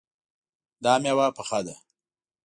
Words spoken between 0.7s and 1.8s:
دا میوه پخه ده